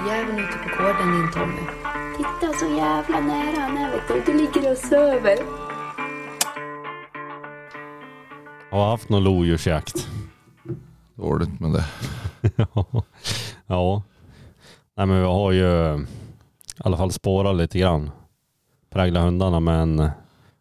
[0.00, 1.62] rävjäveln ute på gården din Tommy.
[2.16, 4.32] Titta så jävla nära han är vet du.
[4.32, 5.38] Du ligger och söver.
[8.70, 10.08] Har haft någon lodjursjakt?
[11.14, 11.84] Dåligt med det.
[13.66, 14.02] ja.
[14.96, 16.06] Nej men vi har ju i
[16.78, 18.10] alla fall spårat lite grann.
[18.90, 20.10] Prägla hundarna men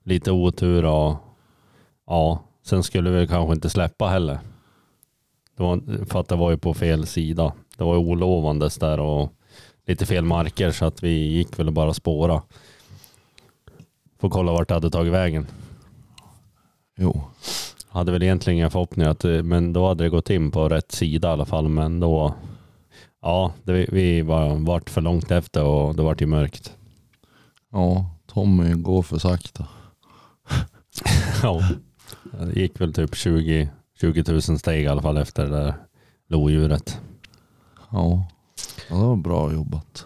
[0.03, 1.15] lite otur och
[2.07, 4.39] ja, sen skulle vi kanske inte släppa heller.
[5.57, 7.53] Det var, för att det var ju på fel sida.
[7.79, 9.33] Det var ju olovandes där och
[9.85, 12.41] lite fel marker så att vi gick väl bara spåra.
[14.19, 15.47] Får kolla vart det hade tagit vägen.
[16.97, 17.21] Jo.
[17.89, 21.27] Hade väl egentligen inga förhoppningar att, men då hade det gått in på rätt sida
[21.27, 21.69] i alla fall.
[21.69, 22.33] Men då,
[23.21, 26.77] ja, det, vi var vart för långt efter och det vart ju mörkt.
[27.71, 29.67] Ja, Tommy går för sakta.
[31.43, 31.69] ja,
[32.31, 33.69] det gick väl typ 20,
[34.01, 35.73] 20 000 steg i alla fall efter det där
[36.27, 36.99] lodjuret.
[37.91, 38.25] Ja.
[38.89, 40.05] ja, det var bra jobbat.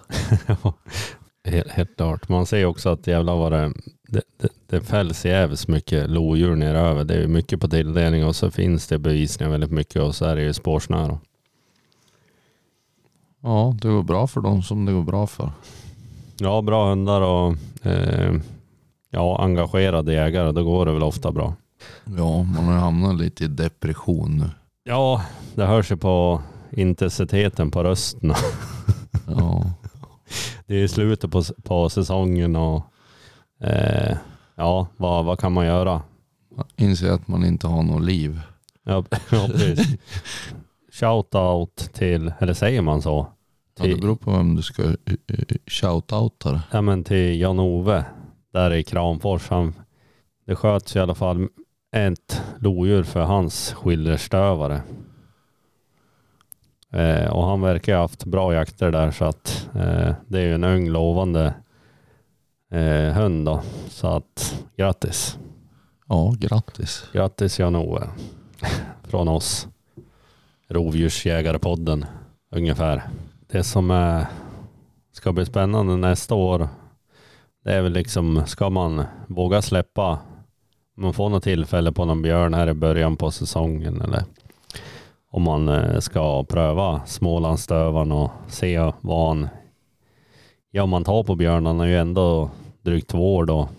[1.46, 2.30] helt, helt klart.
[2.30, 3.74] Man ser också att jävlar vad det,
[4.08, 7.04] det, det, det fälls jävligt mycket lodjur neröver.
[7.04, 10.36] Det är mycket på tilldelning och så finns det bevisningar väldigt mycket och så är
[10.36, 11.18] det ju spårsnöre.
[13.42, 15.52] Ja, det går bra för dem som det går bra för.
[16.38, 18.34] Ja, bra hundar och eh,
[19.10, 21.54] ja, engagerade jägare, då går det väl ofta bra.
[22.18, 24.50] Ja, man har hamnat lite i depression nu.
[24.84, 25.22] Ja,
[25.56, 26.42] det hörs ju på
[26.74, 28.34] intensiteten på rösten.
[29.28, 29.74] Ja,
[30.68, 32.84] Det är slutet på, på säsongen och
[33.64, 34.18] eh,
[34.56, 36.02] ja, vad, vad kan man göra?
[36.56, 38.42] man inser att man inte har något liv.
[38.84, 39.98] Ja, ja precis.
[40.92, 43.28] Shout-out till, eller säger man så?
[43.80, 44.94] Ja, det beror på vem du ska eh,
[45.28, 46.60] eh, shout-outa.
[46.72, 48.06] Ja men till Jan-Ove
[48.54, 49.50] där i Kramfors.
[49.50, 49.74] Han,
[50.46, 51.48] det sköts i alla fall
[51.96, 54.82] ett lodjur för hans skillerstövare.
[56.94, 60.56] Eh, och han verkar ha haft bra jakter där så att eh, det är ju
[60.56, 61.54] en ung lovande
[62.72, 63.62] eh, hund då.
[63.90, 65.38] Så att grattis.
[66.08, 67.06] Ja, grattis.
[67.14, 68.08] Grattis Jan-Ove.
[69.04, 69.68] Från oss.
[70.70, 72.06] Rovdjursjägarepodden
[72.52, 73.04] ungefär.
[73.48, 74.26] Det som är,
[75.12, 76.68] ska bli spännande nästa år
[77.64, 80.20] det är väl liksom, ska man våga släppa,
[80.96, 84.24] man får något tillfälle på någon björn här i början på säsongen eller
[85.34, 89.48] om man eh, ska pröva Smålandsstövaren och se vad han,
[90.72, 92.50] ja om man tar på björn, han är ju ändå
[92.82, 93.70] drygt två år då.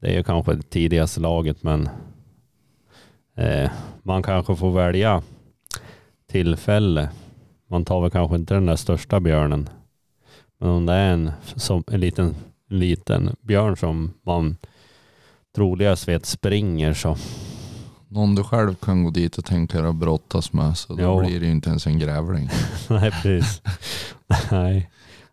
[0.00, 1.88] Det är ju kanske det tidigaste laget men
[3.36, 3.70] eh,
[4.02, 5.22] man kanske får välja
[6.30, 7.08] tillfälle.
[7.68, 9.68] Man tar väl kanske inte den där största björnen.
[10.58, 12.34] Men om det är en, som, en liten,
[12.68, 14.56] liten björn som man
[15.54, 17.16] troligast vet springer så
[18.12, 21.20] någon du själv kan gå dit och tänka dig att brottas med så då Ja.
[21.20, 22.50] blir det ju inte ens en grävling.
[22.90, 23.62] nej precis.
[24.50, 24.90] nej.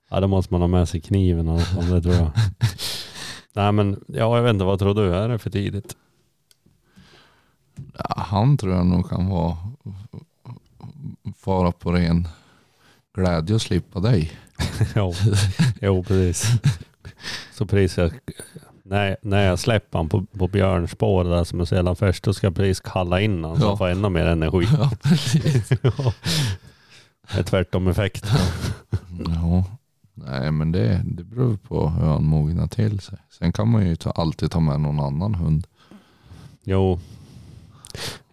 [0.09, 2.31] Ja då måste man ha med sig kniven fall, det tror jag.
[3.53, 5.15] nej men ja, jag vet inte, vad tror du?
[5.15, 5.95] Är det för tidigt?
[7.97, 9.57] Ja, han tror jag nog kan vara
[11.37, 12.27] fara på ren
[13.13, 14.31] glädje och slippa dig.
[14.95, 15.13] jo.
[15.81, 16.51] jo, precis.
[17.53, 18.11] Så precis jag,
[18.89, 22.33] när, när jag släpper han på, på björnspår där som är så jävla först, då
[22.33, 23.67] ska jag precis kalla in han så Ja.
[23.67, 24.67] han får ännu mer energi.
[24.79, 25.71] Ja, precis.
[25.81, 26.13] Ja.
[27.33, 28.25] Det är tvärtom effekt.
[29.25, 29.63] Ja.
[30.13, 33.17] Nej men det, det beror på hur han mognar till sig.
[33.29, 35.67] Sen kan man ju ta, alltid ta med någon annan hund.
[36.63, 36.99] Jo.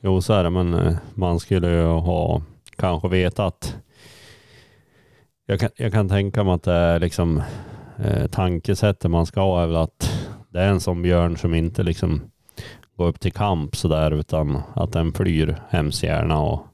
[0.01, 2.43] jo, så är det, men eh, man skulle ju ha
[2.77, 3.77] kanske vetat.
[5.47, 7.43] Jag kan, jag kan tänka mig att det är liksom
[7.99, 10.14] eh, tankesättet man ska ha är väl att
[10.55, 12.21] det är en sån björn som inte liksom
[12.97, 16.67] går upp till kamp sådär utan att den flyr hemskt gärna och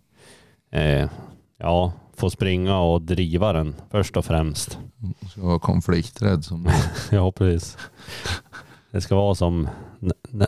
[0.71, 1.09] eh,
[1.59, 4.79] ja, får springa och driva den först och främst.
[5.31, 6.71] Ska vara konflikträdd som du.
[7.17, 7.79] Ja, precis.
[8.91, 9.69] Det ska vara som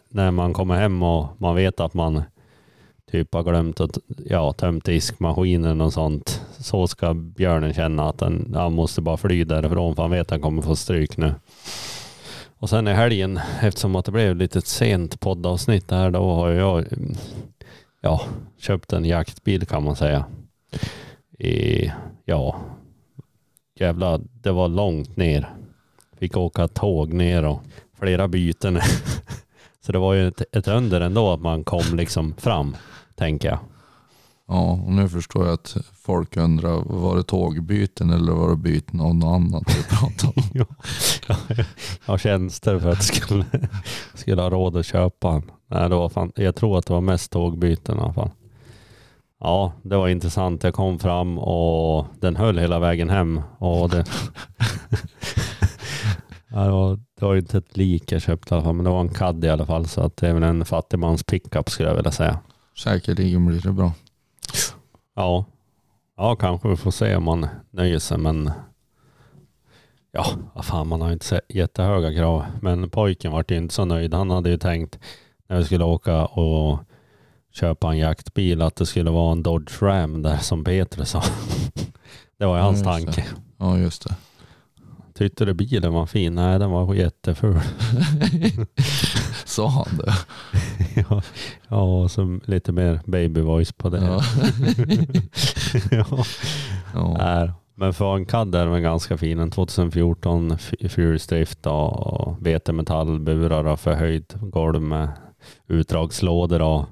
[0.08, 2.22] när man kommer hem och man vet att man
[3.10, 6.42] typ har glömt att ja, tömt diskmaskinen och sånt.
[6.58, 10.30] Så ska björnen känna att den, han måste bara fly därifrån för han vet att
[10.30, 11.34] han kommer få stryk nu.
[12.62, 16.84] Och sen i helgen, eftersom att det blev lite sent poddavsnitt här, då har jag
[18.00, 18.22] ja,
[18.58, 20.24] köpt en jaktbil kan man säga.
[21.38, 21.92] I,
[22.24, 22.56] ja,
[23.74, 25.54] jävla, det var långt ner.
[26.18, 27.62] Fick åka tåg ner och
[27.98, 28.80] flera byten.
[29.80, 32.76] Så det var ju ett, ett under ändå att man kom liksom fram,
[33.14, 33.58] tänker jag.
[34.48, 39.00] Ja, och nu förstår jag att folk undrar, var det tågbyten eller var det byten
[39.00, 40.42] av något annat vi pratade om?
[41.28, 41.64] Ja, jag
[42.04, 43.44] har tjänster för att jag skulle,
[44.14, 45.50] skulle ha råd att köpa en.
[45.66, 48.30] Nej, det var fan, jag tror att det var mest tågbyten i alla fall.
[49.40, 50.64] Ja, det var intressant.
[50.64, 53.40] Jag kom fram och den höll hela vägen hem.
[53.58, 53.96] Och det,
[56.48, 58.90] ja, det, var, det var inte ett lik jag köpte i alla fall, men det
[58.90, 59.86] var en CAD i alla fall.
[59.86, 62.38] Så att det är väl en fattigmans pickup skulle jag vilja säga.
[62.78, 63.92] Säkerligen blir det bra.
[65.14, 65.44] Ja,
[66.16, 68.50] ja kanske vi får se om man nöjer sig, men
[70.12, 72.44] ja, vad fan, man har ju inte jättehöga krav.
[72.60, 74.14] Men pojken vart ju inte så nöjd.
[74.14, 74.98] Han hade ju tänkt
[75.48, 76.78] när vi skulle åka och
[77.52, 81.22] köpa en jaktbil att det skulle vara en Dodge Ram där som Peter sa.
[82.38, 83.24] Det var ju Ja, hans just tanke.
[83.58, 84.14] Ja, just det.
[85.14, 86.34] Tyckte du bilen var fin?
[86.34, 87.60] Nej, den var jätteful.
[89.44, 90.14] Sa han det?
[91.10, 91.22] ja,
[91.68, 94.04] ja, och så lite mer baby voice på det.
[94.04, 94.22] Ja.
[95.90, 96.24] ja.
[96.94, 97.52] ja.
[97.74, 99.38] Men för en CAD är den ganska fin.
[99.38, 105.08] En 2014 fyrhjulsdrift och vetemetallburar och förhöjd golv med
[105.66, 106.84] utdragslådor och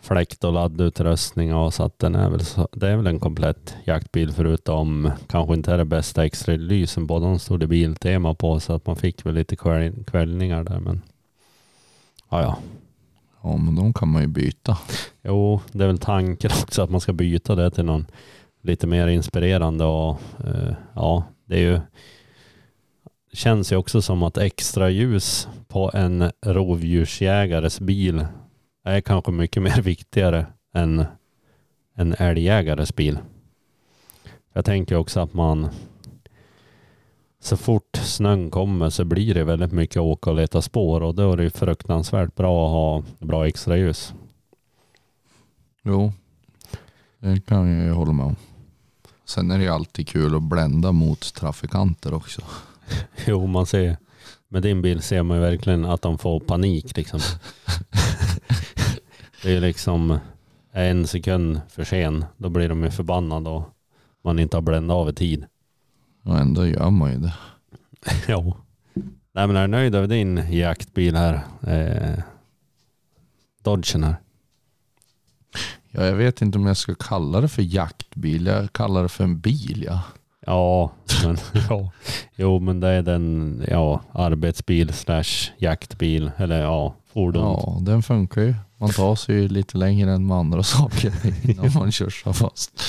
[0.00, 3.76] fläkt och laddutrustning och så att den är väl så, det är väl en komplett
[3.84, 7.18] jaktbil förutom kanske inte är det bästa extra lysen på.
[7.18, 11.02] De stod det biltema på så att man fick väl lite kväll, kvällningar där men
[12.30, 12.58] ja ja
[13.42, 14.78] ja, men de kan man ju byta.
[15.22, 18.06] Jo, det är väl tanken också att man ska byta det till någon
[18.62, 21.80] lite mer inspirerande och eh, ja, det är ju
[23.32, 28.26] känns ju också som att extra ljus på en rovdjursjägares bil
[28.84, 31.04] är kanske mycket mer viktigare än
[31.94, 33.18] en älgjägares bil.
[34.52, 35.68] Jag tänker också att man
[37.40, 41.32] så fort snön kommer så blir det väldigt mycket åka och leta spår och då
[41.32, 44.14] är det ju fruktansvärt bra att ha bra extra ljus.
[45.82, 46.12] Jo,
[47.18, 48.36] det kan jag ju hålla med om.
[49.24, 52.42] Sen är det ju alltid kul att blända mot trafikanter också.
[53.26, 53.96] Jo, man ser.
[54.48, 57.20] Med din bil ser man ju verkligen att de får panik liksom.
[59.42, 60.18] det är ju liksom
[60.72, 62.24] en sekund för sen.
[62.36, 63.62] Då blir de ju förbannade och
[64.24, 65.46] man inte har bländat av i tid.
[66.22, 67.34] Och ändå gör man ju det.
[68.28, 68.56] jo.
[69.32, 71.40] Nej men är du nöjd över din jaktbil här?
[71.66, 72.22] Eh,
[73.62, 74.16] Dodgen här.
[75.90, 78.46] Ja, jag vet inte om jag ska kalla det för jaktbil.
[78.46, 80.00] Jag kallar det för en bil ja.
[80.46, 80.92] Ja,
[81.24, 81.36] men
[81.68, 81.90] ja.
[82.36, 87.42] Jo men det är den ja, arbetsbil slash jaktbil eller ja, fordon.
[87.42, 88.54] Ja, den funkar ju.
[88.76, 91.12] Man tar sig ju lite längre än med andra saker
[91.50, 92.82] innan man kör så fast.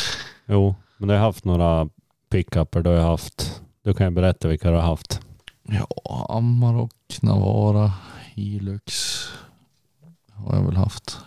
[0.46, 1.90] Jo, men du har haft några
[2.32, 2.82] pickuper.
[2.82, 5.20] Du har haft, du kan ju berätta vilka du har haft.
[5.64, 6.92] Ja, Amarok,
[7.22, 7.92] Navara,
[8.34, 8.94] Hilux
[10.34, 11.18] har jag väl haft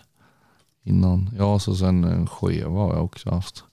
[0.83, 1.29] innan.
[1.37, 3.63] Ja, så sen en skeva har jag också haft.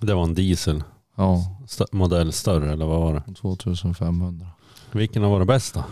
[0.00, 0.84] Det var en diesel.
[1.16, 3.34] Ja, St- modell större eller vad var det?
[3.34, 4.46] 2500.
[4.92, 5.84] Vilken har varit bäst då?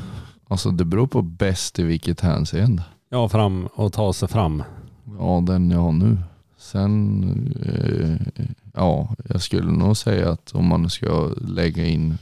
[0.49, 2.83] Alltså det beror på bäst i vilket hänseende.
[3.09, 4.63] Ja, fram och ta sig fram.
[5.19, 6.19] Ja, den jag har nu.
[6.61, 8.33] Sen, eh,
[8.75, 12.19] ja, jag skulle nog säga att om man ska lägga in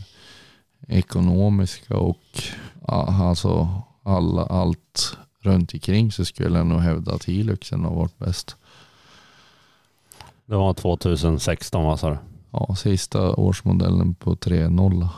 [0.89, 2.43] ekonomiska och
[2.87, 3.69] alltså
[4.03, 8.57] alla, allt runt omkring så skulle jag nog hävda att Hiluxen har varit bäst.
[10.47, 12.19] Det var 2016 vad sa du?
[12.51, 15.09] Ja, sista årsmodellen på 3.0.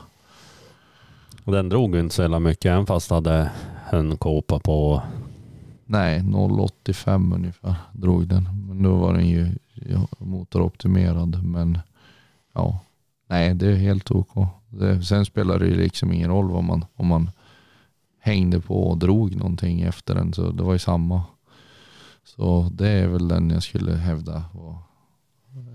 [1.45, 3.51] Och den drog inte så jävla mycket även fast hade
[3.91, 5.03] en kåpa på.
[5.93, 8.67] Nej, 0,85 ungefär drog den.
[8.69, 9.55] Men då var den ju
[10.19, 11.45] motoroptimerad.
[11.45, 11.79] Men
[12.53, 12.81] ja,
[13.27, 14.49] nej det är helt ok.
[14.69, 17.31] Det, sen spelar det ju liksom ingen roll vad man, om man
[18.19, 20.33] hängde på och drog någonting efter den.
[20.33, 21.23] Så det var ju samma.
[22.25, 24.79] Så det är väl den jag skulle hävda var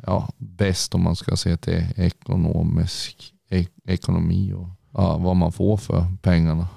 [0.05, 5.77] ja, bäst om man ska se till ekonomisk ek, ekonomi och ja, vad man får
[5.77, 6.67] för pengarna.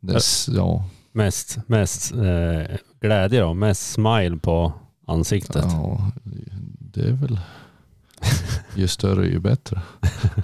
[0.00, 0.84] Dess, ja,
[1.16, 4.72] Mest, mest eh, glädje då, mest smile på
[5.06, 5.64] ansiktet.
[5.68, 6.10] Ja,
[6.78, 7.38] det är väl
[8.74, 9.82] ju större ju bättre.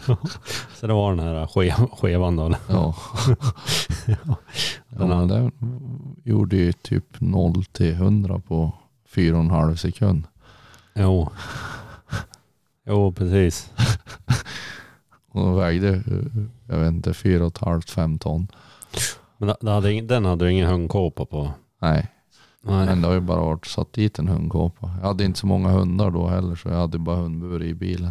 [0.75, 2.55] Så det var den här ske, skevan då.
[2.69, 2.95] Ja.
[4.89, 5.53] ja den
[6.25, 8.73] gjorde ju typ 0 till 100 på
[9.15, 10.25] 4,5 sekund.
[10.95, 11.31] Jo.
[12.87, 13.73] Jo, precis.
[15.33, 18.49] Och den vägde, eh, jag vet inte, 4,5-5 ton.
[19.41, 21.51] Men det hade, ing- den hade du ingen hundkåpa på?
[21.81, 22.09] Nej,
[22.63, 22.87] Nej.
[22.87, 24.91] men det har ju bara varit satt dit en hundkåpa.
[25.01, 28.11] Jag hade inte så många hundar då heller så jag hade bara hundbur i bilen.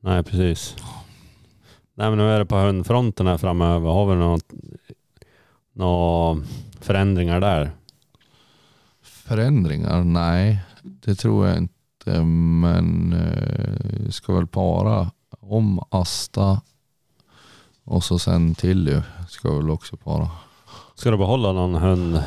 [0.00, 0.76] Nej, precis.
[1.94, 3.90] Nej, men nu är det på hundfronten här framöver.
[3.90, 4.44] Har vi något,
[5.72, 6.42] några
[6.80, 7.70] förändringar där?
[9.02, 10.04] Förändringar?
[10.04, 12.22] Nej, det tror jag inte.
[12.24, 16.60] Men eh, ska väl para om Asta
[17.84, 19.00] och så sen Tilly
[19.38, 20.28] ska väl också para.
[20.94, 22.22] Ska du behålla någon hund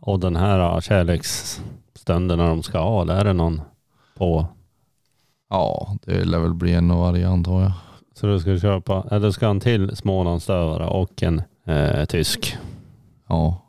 [0.00, 1.60] av den här kärleks
[1.94, 3.02] stönderna de ska ha?
[3.02, 3.60] Eller är det någon
[4.16, 4.46] på?
[5.50, 7.72] Ja, det lär väl bli en variant har jag.
[8.14, 12.56] Så du ska köpa, eller ska en till Smålandsstövare och en eh, tysk.
[13.28, 13.62] Ja,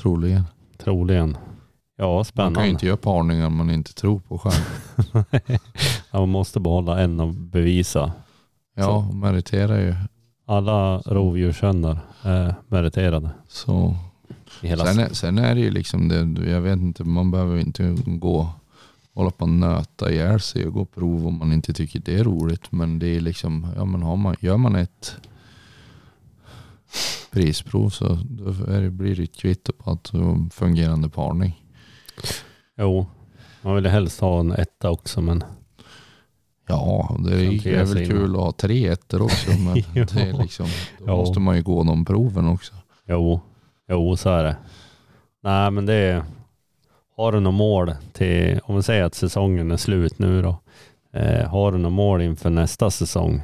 [0.00, 0.44] troligen.
[0.78, 1.36] Troligen.
[1.96, 2.58] Ja, Man spännande.
[2.58, 4.64] kan ju inte göra parningar man inte tror på själv.
[6.12, 8.12] man måste behålla en och bevisa.
[8.74, 9.94] Ja, meriterar ju.
[10.48, 13.30] Alla rovdjurshundar är meriterade.
[13.48, 13.96] Så.
[14.60, 18.48] Sen, är, sen är det ju liksom det, jag vet inte, man behöver inte gå
[19.16, 22.24] hålla på och nöta ihjäl sig och gå prov om man inte tycker det är
[22.24, 22.72] roligt.
[22.72, 25.16] Men det är liksom, ja men har man, gör man ett
[27.30, 28.04] prisprov så
[28.68, 31.62] är det, blir det ett kvitto på att det en fungerande parning.
[32.78, 33.06] Jo,
[33.62, 35.44] man vill helst ha en etta också men
[36.68, 39.50] Ja, det är, är väl kul att ha tre ettor också.
[39.50, 40.66] Men det är liksom,
[40.98, 41.16] då Ja.
[41.16, 42.74] måste man ju gå de proven också.
[43.08, 43.40] jo,
[43.88, 44.56] jo så är det.
[45.42, 46.22] Nej men det är,
[47.16, 50.56] har du något mål till, om vi säger att säsongen är slut nu då.
[51.12, 53.42] Eh, har du något mål inför nästa säsong?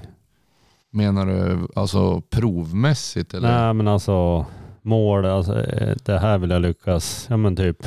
[0.90, 3.64] Menar du alltså provmässigt eller?
[3.64, 4.46] Nej men alltså
[4.82, 7.86] mål, alltså, eh, det här vill jag lyckas, ja men typ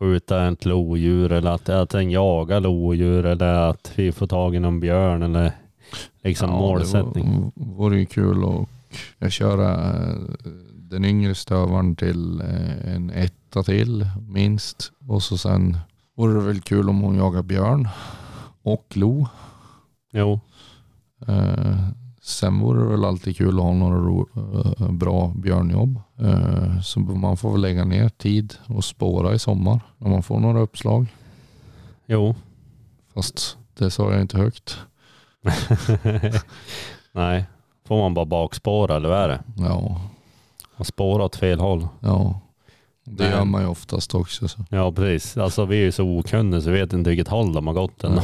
[0.00, 4.58] skjuta ett lodjur eller att, att den jagar lodjur eller att vi får tag i
[4.58, 5.52] någon björn eller
[6.22, 7.52] liksom målsättning.
[7.54, 8.44] Det vore ju kul
[9.18, 10.14] att köra eh,
[10.74, 14.92] den yngre stövaren till eh, en etta till minst.
[15.08, 15.76] Och så sen
[16.16, 17.88] vore det väl kul om hon jagar björn
[18.62, 19.26] och lo.
[20.12, 20.40] Jo,
[21.28, 21.88] Eh,
[22.22, 24.28] sen vore det väl alltid kul att ha några ro,
[24.78, 26.00] eh, bra björnjobb.
[26.18, 30.40] Eh, så man får väl lägga ner tid och spåra i sommar när man får
[30.40, 31.06] några uppslag.
[32.06, 32.34] jo.
[33.14, 34.78] Fast det sa jag inte högt.
[37.12, 37.44] Nej,
[37.86, 39.40] får man bara bakspåra eller vad är det?
[39.56, 40.00] Ja,
[40.76, 41.88] Och spåra åt fel håll.
[42.00, 42.40] ja.
[43.12, 44.48] Det gör man ju oftast också.
[44.48, 44.64] Så.
[44.70, 47.66] Ja precis, alltså vi är ju så okunniga så vi vet inte vilket håll de
[47.66, 48.12] har gått än.
[48.14, 48.22] Nej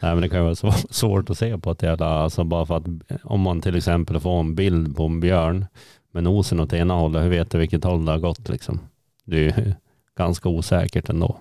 [0.00, 2.76] men det kan ju vara svår- svårt att se på ett jävla, alltså bara för
[2.76, 2.84] att
[3.24, 5.66] om man till exempel får en bild på en björn
[6.12, 8.80] med nosen åt ena hållet, hur vet du vilket håll det har gått liksom?
[9.24, 9.74] Det är ju
[10.18, 11.36] ganska osäkert ändå.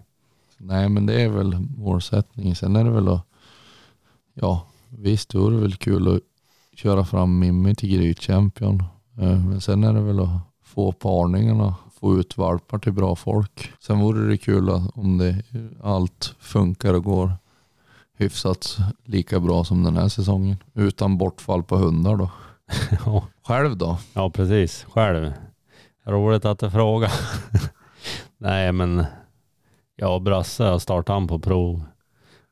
[0.58, 2.56] Nej men det är väl målsättningen.
[2.56, 3.26] Sen är det väl att,
[4.34, 6.22] ja visst det vore väl kul att
[6.76, 8.84] köra fram Mimmi till Gryt Champion.
[9.20, 10.30] Eh, Men sen är det väl att
[10.74, 13.72] få parningarna, få ut valpar till bra folk.
[13.80, 15.44] Sen vore det kul om det
[15.84, 17.32] allt funkar och går
[18.18, 20.58] hyfsat lika bra som den här säsongen.
[20.74, 22.30] Utan bortfall på hundar då.
[23.06, 23.24] Ja.
[23.48, 23.98] Själv då?
[24.13, 24.86] Ja, precis.
[24.90, 25.34] Själv.
[26.06, 27.12] Roligt att du frågar.
[28.38, 29.06] Nej, men
[29.96, 31.84] jag och Brasse har startat han på prov.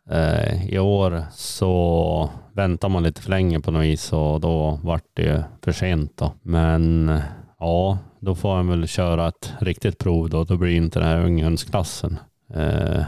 [0.10, 5.06] Eh, I år så väntar man lite för länge på något vis och då vart
[5.14, 6.34] det ju för sent då.
[6.42, 7.22] Men
[7.60, 10.44] ja, då får han väl köra ett riktigt prov då.
[10.44, 12.20] Då blir inte den här unghundsklassen.
[12.54, 13.04] Eh,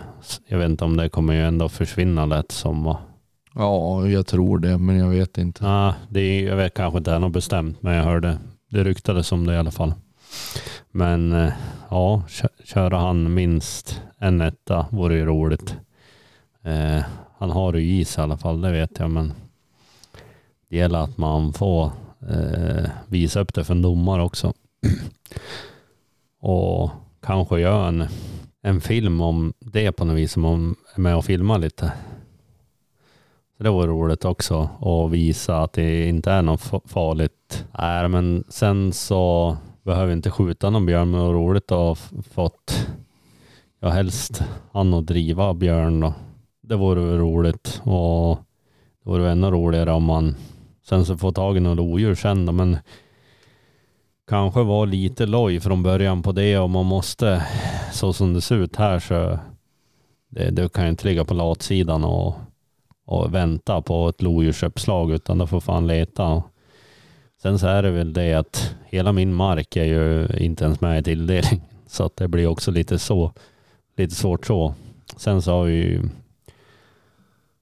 [0.48, 2.98] jag vet inte om det kommer ju ändå försvinna lätt som va.
[3.56, 5.66] Ja, jag tror det men jag vet inte.
[5.66, 8.38] Ja, det är, jag vet kanske inte är något bestämt, men jag hörde
[8.70, 9.94] det ryktades om det i alla fall.
[10.92, 11.54] Men eh,
[11.90, 15.76] ja, kö- köra han minst en etta vore ju roligt.
[16.64, 17.04] Eh,
[17.38, 19.34] han har ju is i alla fall, det vet jag, men
[20.70, 21.92] det gäller att man får
[22.30, 24.54] eh, visa upp det för en domare också.
[26.40, 26.90] och
[27.22, 28.08] kanske göra en,
[28.62, 31.94] en film om det på något vis, om är med och filmar lite.
[33.58, 37.66] Så det var roligt också att visa att det inte är något farligt.
[37.80, 41.78] Nej, men sen så behöver vi inte skjuta någon björn, men det var roligt att
[41.78, 41.96] ha
[42.34, 42.88] fått,
[43.80, 46.14] ja helst han att driva björn då.
[46.62, 48.40] Det vore roligt och
[49.04, 50.36] det vore ännu roligare om man
[50.84, 52.78] sen så få tag i något lodjur sen då, men
[54.28, 57.46] kanske var lite loj från början på det och man måste,
[57.92, 59.40] så som det ser ut här så
[60.30, 62.36] det, du kan ju inte ligga på latsidan och
[63.12, 66.44] och vänta på ett lodjursuppslag utan då får fan leta.
[67.42, 71.00] Sen så är det väl det att hela min mark är ju inte ens med
[71.00, 71.62] i tilldelning.
[71.88, 73.34] Så att det blir också lite så,
[73.98, 74.74] lite svårt så.
[75.18, 76.02] Sen så har vi ju,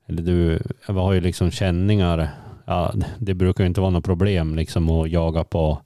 [0.07, 2.29] eller du, vi har ju liksom känningar.
[2.69, 5.81] Ja, det brukar ju inte vara något problem liksom att jaga på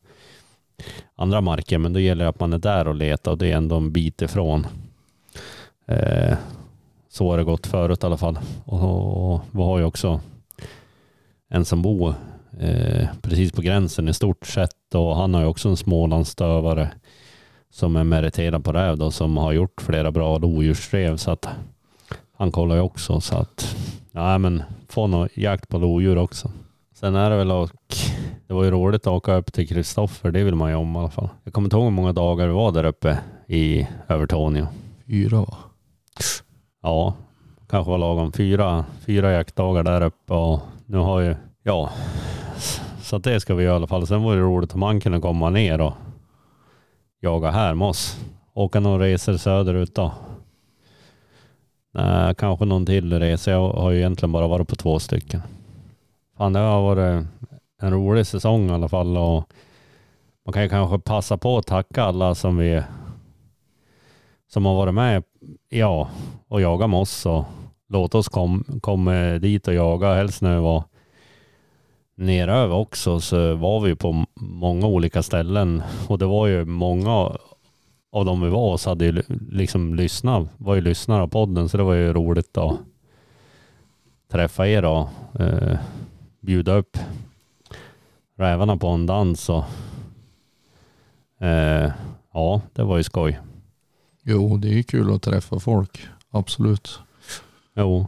[1.16, 3.58] andra marker, men då gäller det att man är där och letar och det är
[3.58, 4.68] ändå en bit ifrån.
[5.88, 6.38] Eh,
[7.10, 8.40] så har det gått förut i alla fall.
[8.66, 10.22] Och, och vi har ju också
[11.50, 12.14] en som bor
[12.60, 16.90] eh, precis på gränsen i stort sett och han har ju också en Smålandsstövare
[17.70, 21.48] som är meriterad på räv då, som har gjort flera bra lodjursrev så att
[22.38, 23.76] han kollar ju också så att
[24.12, 26.52] ja men få någon jakt på lodjur också.
[27.04, 27.72] Sen är det väl att
[28.48, 31.00] Det var ju roligt att åka upp till Kristoffer, det vill man ju om i
[31.00, 31.30] alla fall.
[31.44, 34.68] Jag kommer inte ihåg hur många dagar vi var där uppe i Övertorneå.
[35.08, 35.58] Fyra va?
[36.82, 37.14] Ja,
[37.70, 41.90] kanske var lagom fyra, fyra jaktdagar där uppe och nu har ju, ja,
[43.02, 44.08] så det ska vi göra i alla fall.
[44.08, 45.94] Sen var det roligt om man kunde komma ner och
[47.22, 48.20] jaga här med oss.
[48.54, 50.12] Åka några resor söderut då.
[51.94, 53.52] Nej, kanske någon till resa.
[53.52, 55.42] Jag har ju egentligen bara varit på två stycken.
[56.38, 57.26] Fan, det har varit
[57.82, 59.54] en rolig säsong i alla fall och
[60.46, 62.84] man kan ju kanske passa på att tacka alla som vi
[64.48, 65.24] som har varit med
[65.70, 66.10] ja,
[66.48, 67.46] och jagat med oss och
[67.90, 69.06] låt oss komma kom
[69.42, 70.14] dit och jaga.
[70.14, 70.84] Helst när vi var
[72.16, 77.38] neröver också så var vi på många olika ställen och det var ju många
[78.12, 81.78] av de vi var hos hade ju liksom lyssnat, var ju lyssnare av podden så
[81.78, 82.78] det var ju roligt att
[84.32, 85.08] träffa er och
[85.40, 85.80] eh,
[86.44, 86.98] bjuda upp
[88.36, 89.64] rävarna på en dans och
[91.46, 91.92] eh,
[92.34, 93.40] ja, det var ju skoj.
[94.24, 96.08] Jo, det är ju kul att träffa folk.
[96.32, 97.00] Absolut.
[97.76, 98.08] Jo,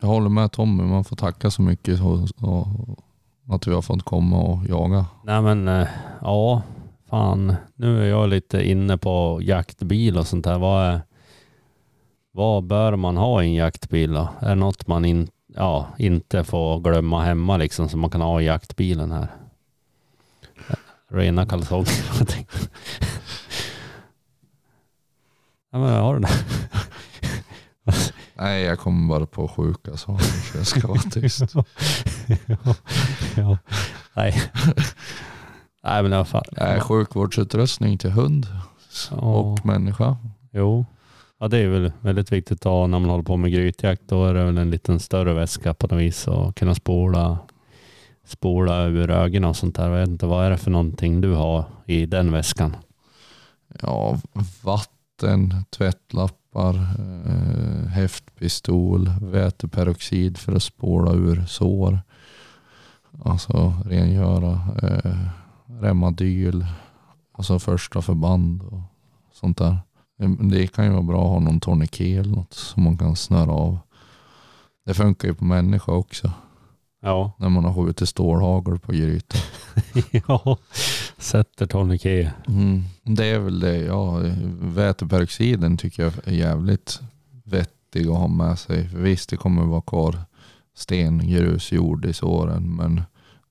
[0.00, 2.66] Jag håller med Tommy, man får tacka så mycket och, och,
[3.48, 5.06] att vi har fått komma och jaga.
[5.24, 5.88] nej men eh,
[6.20, 6.62] ja,
[7.10, 10.58] fan, nu är jag lite inne på jaktbil och sånt där.
[10.58, 11.00] Vad, är,
[12.32, 14.28] vad bör man ha i en jaktbil då?
[14.40, 18.40] Är det något man in, ja, inte får glömma hemma liksom som man kan ha
[18.40, 19.28] i jaktbilen här?
[21.10, 21.92] Rena kalsonger.
[22.18, 22.36] jag
[25.70, 26.28] ja, men har du det?
[28.34, 31.40] Nej, jag kommer bara på sjuka saker så jag ska vara tyst.
[32.46, 32.74] ja,
[33.36, 33.58] ja.
[34.14, 34.42] Nej.
[35.84, 36.44] Nej men i alla fall.
[36.52, 38.46] Nej, sjukvårdsutrustning till hund
[39.10, 39.16] Ja.
[39.16, 40.16] och människa.
[40.52, 40.86] Jo,
[41.42, 44.02] ja, det är väl väldigt viktigt att ha när man håller på med grytjakt.
[44.06, 47.38] Då är det väl en liten större väska på något vis och kunna spola,
[48.24, 49.90] spola ur ögonen och sånt där.
[49.90, 52.76] Jag vet inte, vad är det för någonting du har i den väskan?
[53.82, 54.18] Ja,
[54.62, 61.98] vatten, tvättlappar, eh, häftpistol, väteperoxid för att spola ur sår.
[63.24, 65.16] Alltså rengöra, eh,
[65.80, 66.66] Remadyl,
[67.32, 68.80] alltså första förband och
[69.32, 69.78] sånt där.
[70.50, 73.52] Det kan ju vara bra att ha någon tourniquet eller något som man kan snöra
[73.52, 73.78] av.
[74.86, 76.30] Det funkar ju på människa också.
[77.02, 79.40] Ja, När man har skjutit stålhagel på grytan.
[80.28, 80.58] ja.
[81.18, 82.32] sätter tourniquet.
[82.48, 82.82] Mm.
[83.02, 84.20] Det är väl det, ja.
[84.60, 87.00] Väteperoxiden tycker jag är jävligt
[87.44, 88.88] vettig att ha med sig.
[88.88, 90.18] För visst, det kommer vara kvar
[90.76, 92.76] sten, grus, jord i såren.
[92.76, 93.02] Men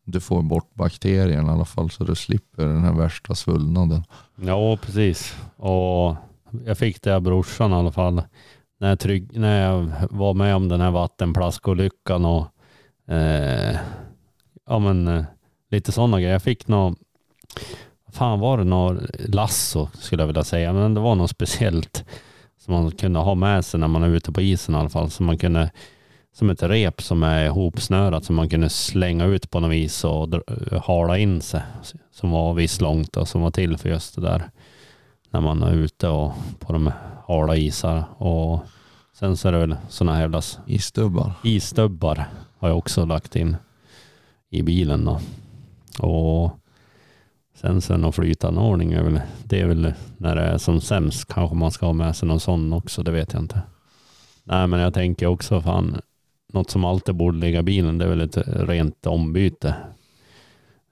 [0.04, 4.04] du får bort bakterierna i alla fall så du slipper den här värsta svullnaden.
[4.36, 5.36] Ja, precis.
[5.56, 6.16] Och
[6.66, 8.22] jag fick det av brorsan i alla fall.
[8.80, 12.48] När jag, trygg, när jag var med om den här vattenplaskolyckan och
[13.14, 13.78] eh,
[14.66, 15.24] ja men eh,
[15.72, 16.34] lite sådana grejer.
[16.34, 16.98] Jag fick något,
[18.12, 22.06] fan var det något lasso skulle jag vilja säga, men det var något speciellt
[22.60, 25.10] som man kunde ha med sig när man är ute på isen i alla fall.
[25.10, 25.72] Som man kunde,
[26.34, 30.34] som ett rep som är ihopsnörat som man kunde slänga ut på något vis och
[30.34, 31.62] eh, hala in sig.
[32.12, 34.50] Som var visst långt och som var till för just det där
[35.32, 36.92] när man är ute och på de
[37.28, 38.04] hala isar.
[38.18, 38.66] Och
[39.14, 41.34] sen så är det väl sådana här jävla I stubbar.
[41.44, 42.26] isstubbar
[42.60, 43.56] har jag också lagt in
[44.50, 45.20] i bilen då.
[46.08, 46.60] Och
[47.56, 51.56] sen så någon flytanordning är väl, det är väl när det är som sämst kanske
[51.56, 53.62] man ska ha med sig någon sån också, det vet jag inte.
[54.44, 56.02] Nej men jag tänker också fan,
[56.54, 59.76] något som alltid borde ligga i bilen det är väl ett rent ombyte.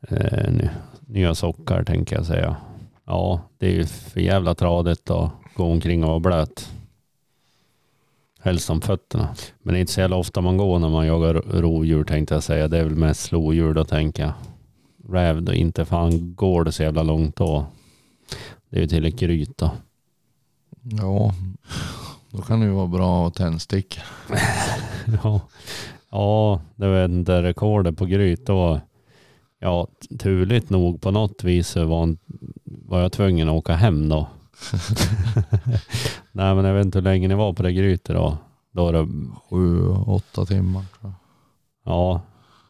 [0.08, 2.56] Eh, ny- nya sockar tänker jag säga.
[3.10, 6.70] Ja, det är ju för jävla tradigt att gå omkring och vara blöt.
[8.40, 9.36] Helst om fötterna.
[9.62, 12.44] Men det är inte så jävla ofta man går när man jagar rovdjur tänkte jag
[12.44, 12.68] säga.
[12.68, 14.34] Det är väl mest lodjur då tänker jag.
[15.10, 17.66] Räv då inte fan går det så jävla långt då.
[18.70, 19.72] Det är ju till ett gryt då.
[20.82, 21.34] Ja,
[22.30, 24.02] då kan det ju vara bra att tändsticka.
[25.24, 25.42] ja.
[26.10, 27.44] ja, det vet inte.
[27.44, 28.80] Rekordet på gryt då.
[29.60, 29.88] Ja,
[30.20, 32.18] turligt nog på något vis var,
[32.64, 34.28] var jag tvungen att åka hem då.
[36.32, 38.38] Nej men jag vet inte hur länge ni var på det grytet då.
[38.72, 39.08] Då var det
[39.50, 41.14] Sju, åtta timmar tror jag.
[41.86, 42.22] Ja,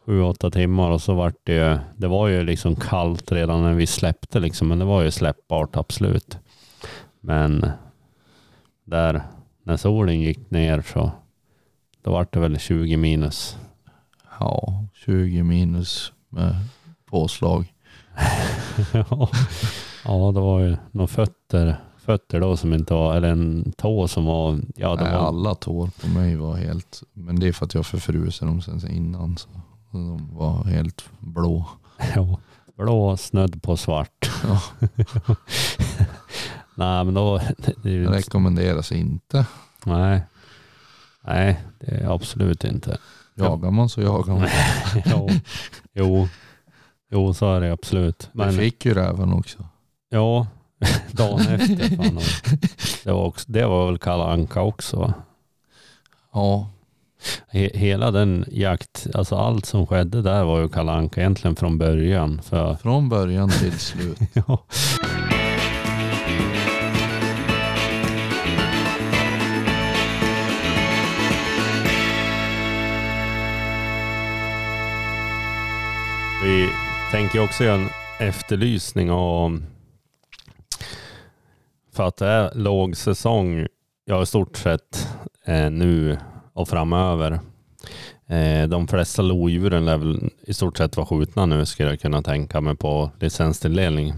[0.06, 3.74] sju, åtta timmar och så vart det ju, det var ju liksom kallt redan när
[3.74, 6.38] vi släppte liksom, men det var ju släppbart absolut.
[7.20, 7.70] Men
[8.84, 9.22] där,
[9.64, 11.12] när solen gick ner så,
[12.02, 13.56] då vart det väl 20 minus.
[14.38, 16.54] Ja, 20 minus med
[17.10, 17.72] påslag.
[20.04, 24.24] ja, det var ju några fötter, fötter då som inte var, eller en tå som
[24.24, 27.64] var, ja det Nej, var, alla tår på mig var helt, men det är för
[27.66, 29.36] att jag förfruser dem sen innan.
[29.36, 29.48] Så
[29.92, 31.64] de var helt blå.
[32.14, 32.38] ja,
[32.76, 34.30] blå snudd på svart.
[34.44, 34.60] Ja.
[36.74, 37.40] Nej, men då...
[37.82, 39.46] Det, ju- Rekommenderas inte.
[39.84, 40.22] nej.
[41.24, 42.98] nej, det är absolut inte.
[43.34, 44.48] Jagar man så jagar man.
[45.06, 45.28] jo,
[45.92, 46.28] jo,
[47.10, 48.30] jo, så är det absolut.
[48.32, 49.58] Men Men fick ju räven också.
[50.10, 50.46] ja,
[51.10, 51.96] dagen efter.
[51.96, 52.20] Fan,
[53.04, 55.14] det, var också, det var väl Kalle Anka också.
[56.32, 56.70] Ja,
[57.48, 61.78] He, hela den jakt, alltså allt som skedde där var ju Kalle Anka egentligen från
[61.78, 62.40] början.
[62.42, 64.18] För, från början till slut.
[64.32, 64.58] ja.
[76.42, 76.70] Vi
[77.10, 79.62] tänker också göra en efterlysning av
[81.92, 83.66] för att det är låg säsong,
[84.04, 85.08] ja i stort sett
[85.46, 86.18] eh, nu
[86.52, 87.40] och framöver.
[88.26, 92.22] Eh, de flesta lodjuren lär väl i stort sett vara skjutna nu skulle jag kunna
[92.22, 94.12] tänka mig på licenstilldelning.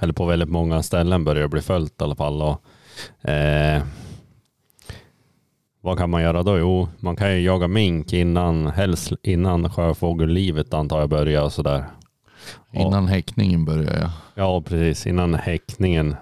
[0.00, 2.42] Eller på väldigt många ställen börjar det bli följt i alla fall.
[2.42, 3.82] Och, eh,
[5.80, 6.58] vad kan man göra då?
[6.58, 11.84] Jo, man kan ju jaga mink innan, helst innan sjöfågellivet antar jag börjar och sådär.
[12.72, 14.10] Innan häckningen började jag.
[14.34, 15.06] Ja, precis.
[15.06, 16.16] Innan häckningen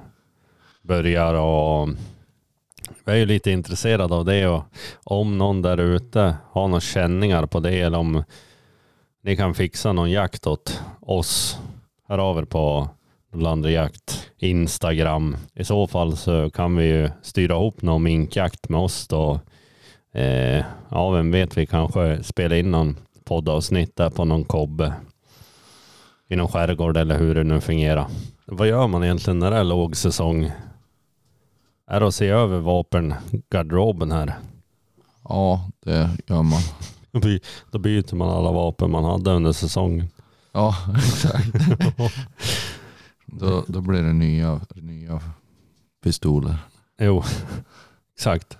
[0.82, 1.88] börjar och
[3.04, 4.64] jag är ju lite intresserad av det och
[5.04, 8.24] om någon där ute har några känningar på det eller om
[9.22, 11.58] ni kan fixa någon jakt åt oss.
[12.08, 12.88] Hör av er på
[13.32, 15.36] Landrejakt Instagram.
[15.54, 19.40] I så fall så kan vi ju styra ihop någon minkjakt med oss då.
[20.14, 24.92] Eh, ja, vem vet, vi kanske spelar in någon poddavsnitt där på någon kobbe
[26.34, 28.06] i någon skärgård eller hur det nu fungerar.
[28.46, 30.50] Vad gör man egentligen när det är lågsäsong?
[31.86, 34.34] Är det att se över vapengarderoben här?
[35.28, 36.60] Ja, det gör man.
[37.12, 40.08] Då by- Då byter man alla vapen man hade under säsongen.
[40.52, 41.52] Ja, exakt.
[43.26, 45.20] Då, då blir det nya, nya
[46.04, 46.56] pistoler.
[47.00, 47.22] Jo,
[48.16, 48.58] exakt.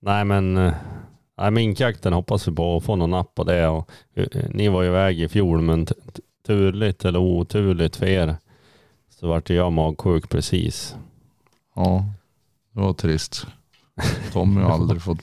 [0.00, 0.72] Nej men, eh,
[1.38, 3.68] nej, minkjakten hoppas vi på att få någon napp på det.
[3.68, 5.86] Och, eh, ni var ju iväg i fjol men
[6.48, 8.36] turligt eller oturligt för er
[9.10, 10.96] så vart jag magsjuk precis.
[11.74, 12.04] Ja,
[12.72, 13.46] det var trist.
[14.32, 15.18] Tommy har aldrig fått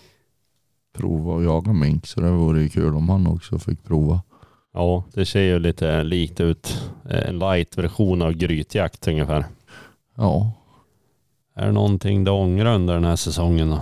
[0.93, 4.21] prova att jaga mink så det vore ju kul om han också fick prova.
[4.73, 6.91] Ja, det ser ju lite likt ut.
[7.09, 9.45] En light-version av grytjakt ungefär.
[10.15, 10.51] Ja,
[11.55, 13.81] Är det någonting du ångrar under den här säsongen då?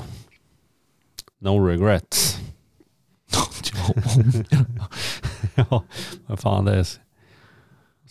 [1.40, 2.40] No regrets.
[5.56, 5.84] ja,
[6.26, 7.03] vad fan det är.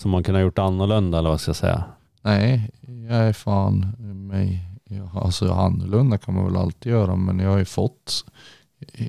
[0.03, 1.85] Som man kunde ha gjort annorlunda eller vad ska jag säga.
[2.23, 2.71] nej,
[3.09, 3.97] jag är fan
[4.29, 4.69] mig.
[5.15, 8.25] Alltså annorlunda kan man väl alltid göra men jag har ju fått,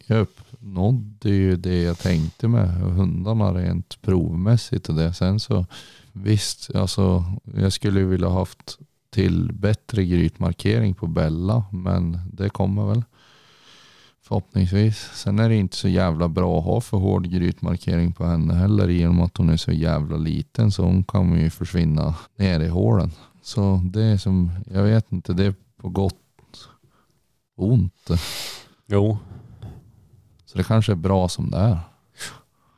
[0.08, 5.14] jag uppnådde ju det jag tänkte med hundarna rent provmässigt och det.
[5.14, 5.66] Sen så
[6.12, 8.78] visst, alltså jag skulle ju vilja haft
[9.10, 13.04] till bättre grytmarkering på Bella men det kommer väl.
[14.24, 14.98] Förhoppningsvis.
[14.98, 18.90] Sen är det inte så jävla bra att ha för hård grytmarkering på henne heller
[18.90, 22.60] i och med att hon är så jävla liten så hon kommer ju försvinna ner
[22.60, 23.12] i hålen.
[23.42, 26.16] Så det är som, jag vet inte, det är på gott
[27.56, 28.10] och ont.
[28.88, 29.18] Jo,
[30.46, 31.80] Så det kanske är bra som det är.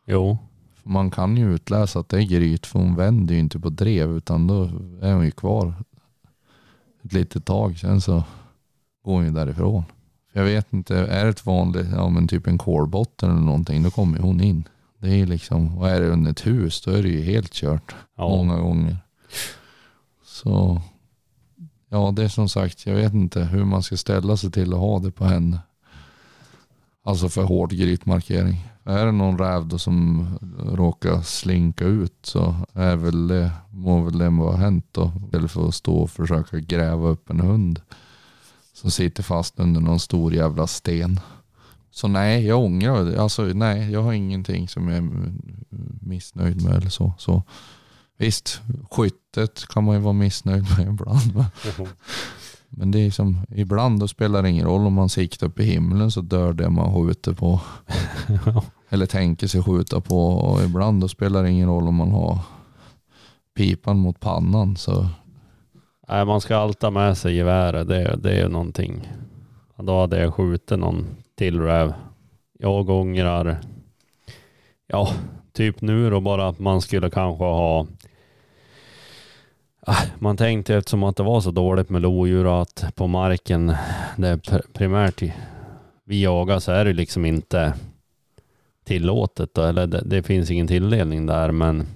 [0.06, 0.38] jo,
[0.76, 3.70] För man kan ju utläsa att det är gryt för hon vänder ju inte på
[3.70, 4.64] drev utan då
[5.02, 5.74] är hon ju kvar
[7.04, 7.78] ett litet tag.
[7.80, 8.24] Sen så
[9.04, 9.84] går hon ju därifrån.
[10.38, 13.92] Jag vet inte, är det ett vanligt, ja men typ en kolbotten eller någonting, då
[13.92, 14.68] kommer hon in.
[15.00, 17.96] Det är liksom, och är det under ett hus då är det ju helt kört
[18.18, 18.30] ja.
[18.30, 18.98] många gånger.
[20.26, 20.82] Så
[21.90, 24.80] ja, det är som sagt, jag vet inte hur man ska ställa sig till att
[24.80, 25.60] ha det på henne.
[27.04, 28.68] Alltså för hård grytmarkering.
[28.84, 30.28] Är det någon räv då som
[30.60, 35.12] råkar slinka ut så är väl det, må väl det vara hänt då.
[35.26, 37.82] Istället för att stå och försöka gräva upp en hund
[38.76, 41.20] som sitter fast under någon stor jävla sten.
[41.92, 43.16] Så nej, jag ångrar.
[43.16, 45.10] Alltså nej, jag har ingenting som jag är
[46.02, 47.14] missnöjd med eller så.
[47.18, 47.44] så
[48.18, 48.62] Visst,
[48.92, 51.46] skyttet kan man ju vara missnöjd med ibland.
[52.70, 55.64] Men det är som, ibland då spelar det ingen roll om man siktar upp i
[55.64, 57.62] himlen så dör det man skjuter på.
[58.90, 60.28] Eller tänker sig skjuta på.
[60.28, 62.40] Och ibland då spelar det ingen roll om man har
[63.58, 64.78] pipan mot pannan.
[64.78, 65.08] Så
[66.08, 67.88] Nej, man ska alltid ha med sig geväret.
[67.88, 69.12] Det, det är ju någonting.
[69.76, 71.94] Då hade jag skjutit någon till räv.
[72.60, 73.58] Jag ångrar.
[74.88, 75.10] Ja,
[75.54, 77.88] typ nu då bara att man skulle kanske ha.
[79.88, 83.76] Ah, man tänkte eftersom att det var så dåligt med lodjur och att på marken
[84.18, 84.40] det
[84.74, 85.22] primärt
[86.04, 87.74] vi jagar så är det liksom inte
[88.84, 89.54] tillåtet.
[89.54, 91.88] Då, eller det, det finns ingen tilldelning där men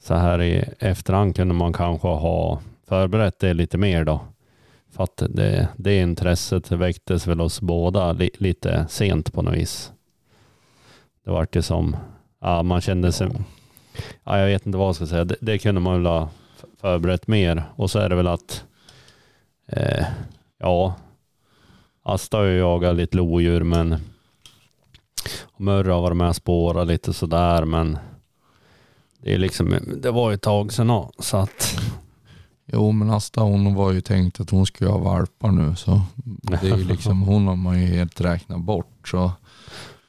[0.00, 4.20] så här i efterhand kunde man kanske ha förberett det lite mer då.
[4.90, 9.92] För att det, det intresset väcktes väl hos båda li, lite sent på något vis.
[11.24, 11.96] Det var ju som,
[12.40, 13.28] ja man kände sig,
[14.24, 16.28] ja jag vet inte vad jag ska säga, det, det kunde man väl ha
[16.80, 17.62] förberett mer.
[17.76, 18.64] Och så är det väl att,
[19.66, 20.06] eh,
[20.58, 20.94] ja,
[22.02, 23.98] Asta har ju jagat lite lodjur men Murre
[25.56, 27.98] Murra har varit med och spårat lite sådär men
[29.22, 31.80] det är liksom, det var ju ett tag sedan också, så att
[32.72, 36.62] Jo men Asta hon var ju tänkt att hon skulle ha valpar nu så det
[36.62, 39.08] är ju liksom, hon har man ju helt räknat bort.
[39.08, 39.32] Så,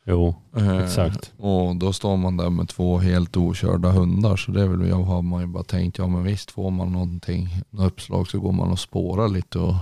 [0.04, 1.32] jo, eh, exakt.
[1.38, 5.04] Och då står man där med två helt okörda hundar så det är väl, jag
[5.04, 8.52] har man ju bara tänkt, ja men visst får man någonting, något uppslag så går
[8.52, 9.76] man och spårar lite och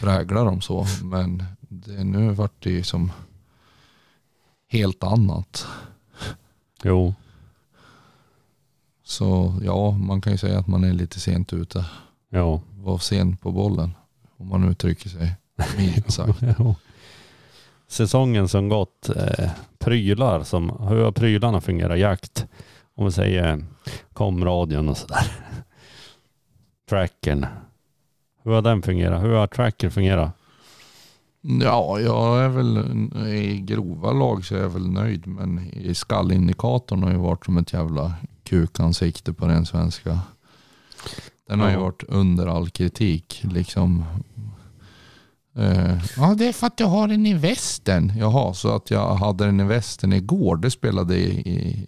[0.00, 0.86] präglar dem så.
[1.02, 3.12] Men det, nu vart det ju som
[4.68, 5.66] helt annat.
[6.82, 7.14] Jo,
[9.10, 11.84] Så ja, man kan ju säga att man är lite sent ute.
[12.32, 12.60] jo.
[12.74, 13.94] Var sen på bollen.
[14.36, 15.36] Om man uttrycker sig
[15.76, 16.42] milt sagt.
[16.58, 16.74] Jo.
[17.88, 22.46] Säsongen som gått, eh, prylar som, hur har prylarna fungerat jakt?
[22.94, 23.64] Om vi säger
[24.12, 25.32] komradion och sådär.
[26.88, 27.46] Trackern.
[28.42, 29.22] Hur har den fungerat?
[29.22, 30.30] Hur har tracker fungerat?
[31.40, 32.84] Ja, jag är väl
[33.28, 35.26] i grova lag så är jag väl nöjd.
[35.26, 38.14] Men i skallindikatorn har ju varit som ett jävla
[38.50, 40.20] kukansikte på den svenska.
[41.48, 43.40] Den har ju varit under all kritik.
[43.44, 44.04] Liksom.
[45.56, 48.12] Eh, ja, det är för att jag har den i västen.
[48.18, 51.86] Jaha, så att jag hade den i västen igår, det spelade i...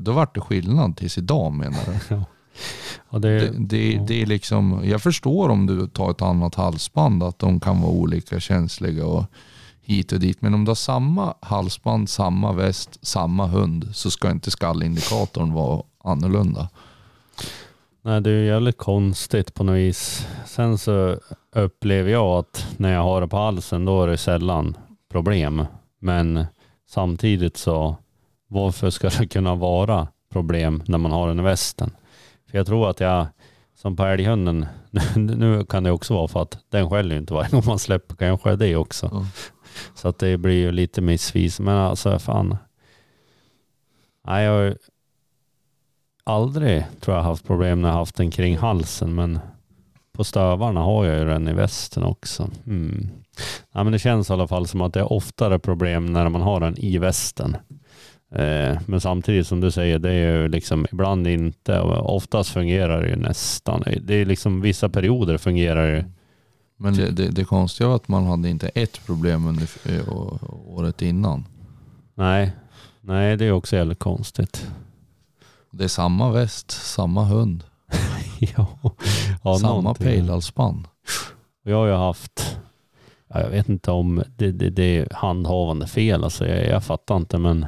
[0.00, 2.16] då var det skillnad tills idag menar du?
[3.10, 4.02] Ja, det, Det, det, ja.
[4.08, 7.92] det är liksom, jag förstår om du tar ett annat halsband att de kan vara
[7.92, 9.24] olika känsliga och
[9.82, 10.42] hit och dit.
[10.42, 15.82] Men om du har samma halsband, samma väst, samma hund så ska inte skallindikatorn vara
[16.04, 16.68] annorlunda.
[18.02, 20.26] Nej, det är ju jävligt konstigt på något vis.
[20.46, 21.18] Sen så
[21.52, 24.76] upplever jag att när jag har det på halsen då är det sällan
[25.10, 25.66] problem.
[25.98, 26.44] Men
[26.88, 27.96] samtidigt så
[28.48, 31.90] varför ska det kunna vara problem när man har den i västen?
[32.50, 33.26] För jag tror att jag
[33.74, 34.66] som på älghunden,
[35.16, 38.16] nu kan det också vara för att den skäller ju inte varje gång man släpper,
[38.16, 39.08] kanske det också.
[39.12, 39.26] Ja.
[39.94, 41.60] Så att det blir ju lite missvis.
[41.60, 42.56] Men alltså fan.
[44.26, 44.76] Nej, jag
[46.30, 49.14] aldrig tror jag haft problem när jag haft den kring halsen.
[49.14, 49.38] Men
[50.12, 52.50] på stövarna har jag ju den i västen också.
[52.66, 53.08] Mm.
[53.72, 56.42] Ja, men det känns i alla fall som att det är oftare problem när man
[56.42, 57.56] har den i västen.
[58.34, 61.80] Eh, men samtidigt som du säger, det är ju liksom ibland inte.
[61.80, 63.84] Oftast fungerar det ju nästan.
[64.02, 66.04] Det är liksom vissa perioder fungerar det ju.
[66.76, 70.08] Men det, det, det konstiga var att man hade inte ett problem under eh,
[70.66, 71.46] året innan.
[72.14, 72.52] Nej,
[73.00, 74.70] nej det är också jävligt konstigt.
[75.70, 77.64] Det är samma väst, samma hund,
[78.38, 78.66] ja,
[79.44, 80.88] ja samma pejlhalsband.
[81.62, 82.58] Jag har ju haft,
[83.28, 87.16] ja, jag vet inte om det, det, det är handhavande fel, alltså jag, jag fattar
[87.16, 87.66] inte men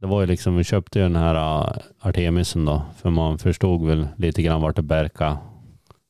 [0.00, 3.86] det var ju liksom, vi köpte ju den här uh, Artemisen då, för man förstod
[3.86, 5.38] väl lite grann vart det bärka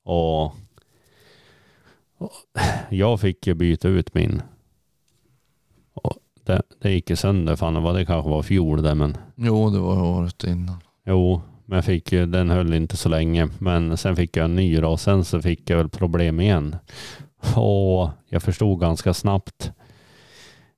[0.04, 2.32] och, och
[2.88, 4.42] jag fick ju byta ut min.
[5.94, 9.70] Och det, det gick ju sönder, fan vad det kanske var fjol det men Jo,
[9.70, 10.76] det var året innan.
[11.06, 13.48] Jo, men jag fick ju, den höll inte så länge.
[13.58, 16.76] Men sen fick jag en ny då och sen så fick jag väl problem igen.
[17.56, 19.72] Och jag förstod ganska snabbt.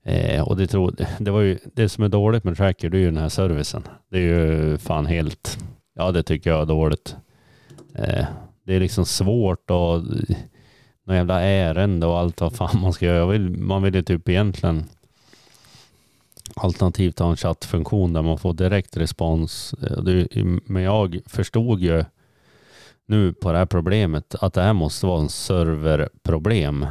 [0.04, 3.00] Eh, och det, trodde det var ju det som är dåligt med tracker, det är
[3.00, 3.82] ju den här servicen.
[4.10, 5.58] Det är ju fan helt,
[5.94, 7.16] ja det tycker jag är dåligt.
[7.94, 8.26] Eh,
[8.66, 10.02] det är liksom svårt och eh,
[11.06, 13.18] några jävla ärende och allt vad fan man ska göra.
[13.18, 14.84] Jag vill, man vill ju typ egentligen
[16.56, 19.74] alternativt ha en chattfunktion där man får direkt respons.
[19.74, 22.04] Eh, men jag förstod ju
[23.06, 26.86] nu på det här problemet att det här måste vara en serverproblem.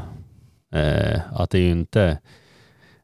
[0.73, 2.17] Eh, att det är ju inte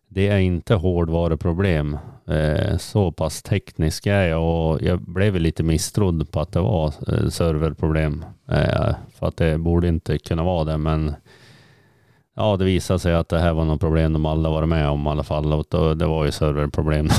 [0.08, 1.98] det är inte hårdvaruproblem.
[2.28, 6.94] Eh, så pass teknisk är jag och jag blev lite misstrodd på att det var
[7.30, 8.26] serverproblem.
[9.14, 11.16] För att det borde inte kunna vara det men
[12.42, 15.08] Ja, det visade sig att det här var något problem de alla varit med om
[15.08, 15.54] i alla fall.
[15.54, 17.10] Och då, det var ju serverproblem.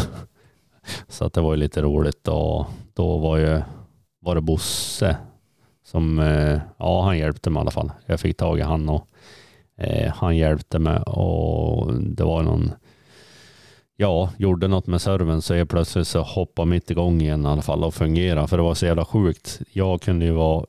[1.08, 2.28] Så att det var ju lite roligt.
[2.28, 3.62] Och då var ju
[4.20, 5.16] var det Bosse
[5.84, 7.92] som, eh, ja han hjälpte mig i alla fall.
[8.06, 9.08] Jag fick tag i han och
[9.76, 12.72] eh, han hjälpte mig och det var någon,
[13.96, 17.62] ja, gjorde något med servern så jag plötsligt så hoppade mitt igång igen i alla
[17.62, 18.48] fall och fungerade.
[18.48, 19.60] För det var så jävla sjukt.
[19.72, 20.66] Jag kunde ju vara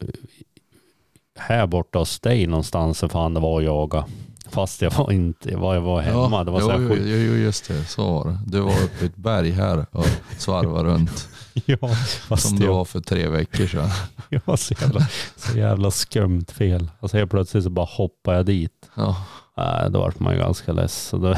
[1.36, 4.06] här borta hos dig någonstans för fan det var att jaga.
[4.54, 6.44] Fast jag var inte, var jag var hemma.
[6.44, 7.84] det var så här jo, jo, jo, just det.
[7.84, 8.40] Så var det.
[8.46, 10.06] Du var uppe i ett berg här och
[10.38, 11.28] svarvade runt.
[11.66, 11.88] Ja,
[12.28, 13.90] fast Som det jag, var för tre veckor sedan.
[14.30, 16.92] jag var så jävla, så jävla skumt fel.
[17.00, 18.90] Och så helt plötsligt så bara hoppade jag dit.
[18.96, 19.16] Ja,
[19.58, 21.08] Nej, då vart man ju ganska less.
[21.08, 21.36] Så då,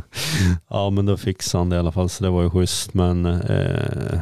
[0.68, 2.94] ja, men då fixade han det i alla fall, så det var ju schysst.
[2.94, 4.20] Men eh,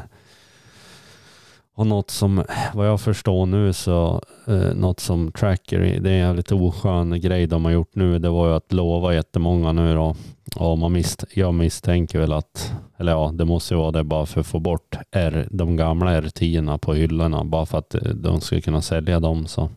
[1.81, 6.19] och något som, vad jag förstår nu så, eh, något som Tracker, det är en
[6.19, 10.17] jävligt oskön grej de har gjort nu, det var ju att lova jättemånga nu då.
[10.57, 14.27] Och man misst, jag misstänker väl att, eller ja, det måste ju vara det bara
[14.27, 18.41] för att få bort R, de gamla R10 på hyllorna, bara för att eh, de
[18.41, 19.47] ska kunna sälja dem.
[19.47, 19.71] Så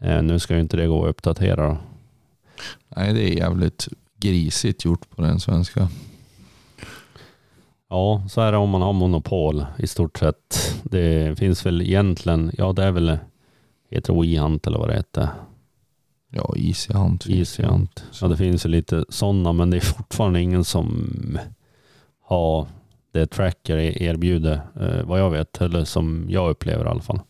[0.00, 1.76] eh, nu ska ju inte det gå att uppdatera då.
[2.96, 5.88] nej det är jävligt grisigt gjort på den svenska.
[7.90, 10.74] Ja, så är det om man har monopol i stort sett.
[10.82, 13.18] Det finns väl egentligen, ja det är väl,
[13.90, 15.28] heter det WeHunt eller vad det heter?
[16.30, 17.24] Ja, Easy Hunt.
[17.24, 17.68] finns Easy ju.
[17.68, 18.04] Hunt.
[18.20, 21.08] Ja, det finns ju lite sådana, men det är fortfarande ingen som
[22.22, 22.66] har
[23.12, 27.20] det Tracker erbjuder, eh, vad jag vet, eller som jag upplever i alla fall.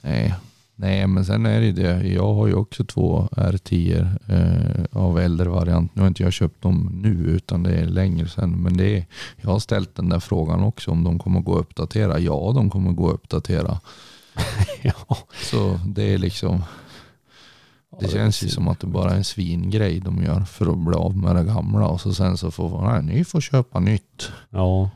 [0.00, 0.34] Nej.
[0.80, 2.08] Nej, men sen är det ju det.
[2.08, 5.94] Jag har ju också två R10 eh, av äldre variant.
[5.94, 8.62] Nu har inte jag köpt dem nu utan det är längre sedan.
[8.62, 11.60] Men det är, jag har ställt den där frågan också om de kommer gå att
[11.60, 12.18] uppdatera.
[12.18, 13.80] Ja, de kommer gå att uppdatera.
[14.82, 15.18] ja.
[15.50, 16.62] Så det är liksom.
[18.00, 20.96] Det känns ju som att det bara är en svingrej de gör för att bli
[20.96, 24.32] av med det gamla och så sen så får man, nej, ni får köpa nytt.
[24.50, 24.90] Ja,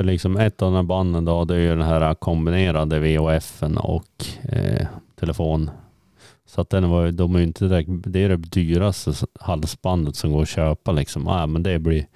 [0.00, 3.76] för liksom ett av de här banden då, det är ju den här kombinerade VHFen
[3.76, 4.86] och eh,
[5.16, 5.70] telefon.
[6.46, 10.42] Så att den var, de är inte direkt, det är det dyraste halsbandet som går
[10.42, 11.26] att köpa liksom.
[11.26, 12.06] Ja, men det blir,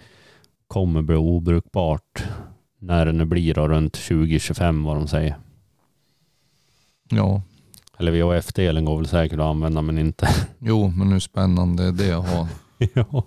[0.67, 2.25] kommer bli obrukbart
[2.79, 5.37] när det nu blir då runt 2025 vad de säger.
[7.11, 7.43] Ja,
[7.99, 12.13] Eller VHF-delen går väl säkert att använda men inte jo men hur spännande är det
[12.13, 12.49] att ha?
[12.95, 13.25] ja.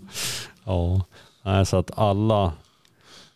[0.65, 1.01] ja.
[1.43, 2.53] Nej, så att alla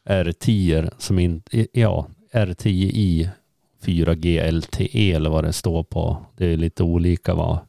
[0.05, 3.29] R10 som inte, ja, R10i
[3.81, 6.25] 4G LTE eller vad det står på.
[6.37, 7.59] Det är lite olika vad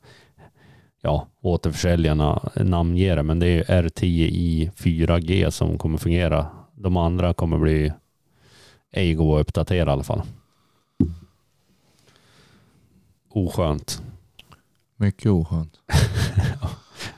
[1.02, 6.46] ja, återförsäljarna namnger det, men det är ju R10i 4G som kommer fungera.
[6.74, 7.92] De andra kommer bli
[8.90, 10.22] ej gå att uppdatera i alla fall.
[13.28, 14.02] Oskönt.
[14.96, 15.78] Mycket oskönt.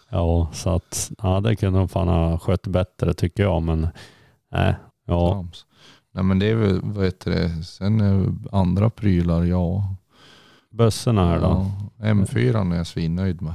[0.09, 3.89] Ja, så att ja, det kunde de fan ha skött bättre tycker jag, men
[4.51, 4.75] nej,
[5.05, 5.67] ja, Trams.
[6.13, 9.97] Nej men det är väl, vad heter det, sen är andra prylar, ja.
[10.71, 11.71] bössorna här då.
[11.99, 12.05] ja.
[12.05, 13.55] M4 är jag svinnöjd med.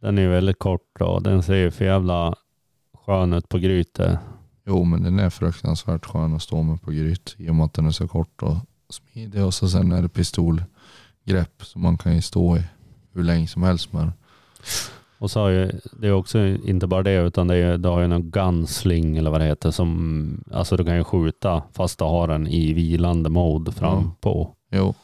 [0.00, 2.34] Den är väldigt kort och den ser ju för jävla
[3.06, 4.18] skön ut på grytet.
[4.66, 7.74] Jo men den är fruktansvärt skön att stå med på gryt i och med att
[7.74, 8.56] den är så kort och
[8.90, 12.62] smidig och så sen är det pistolgrepp som man kan ju stå i
[13.12, 14.12] hur länge som helst med.
[15.20, 18.00] Och så har ju, det är också inte bara det utan det, är, det har
[18.00, 22.04] ju någon gunsling eller vad det heter som, alltså du kan ju skjuta fast du
[22.04, 24.10] har den i vilande mode fram Mm.
[24.20, 24.54] på.
[24.72, 24.94] Jo.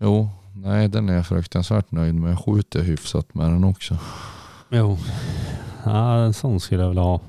[0.00, 2.30] Jo, nej den är jag fruktansvärt nöjd med.
[2.32, 3.96] Jag skjuter hyfsat med den också.
[4.70, 4.98] Jo,
[5.84, 7.20] ja, en sån skulle jag vilja ha,